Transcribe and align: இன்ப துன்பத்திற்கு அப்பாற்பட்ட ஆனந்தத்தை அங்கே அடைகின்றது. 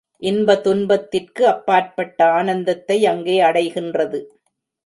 இன்ப 0.21 0.55
துன்பத்திற்கு 0.57 1.43
அப்பாற்பட்ட 1.47 2.19
ஆனந்தத்தை 2.31 3.05
அங்கே 3.05 3.41
அடைகின்றது. 3.41 4.21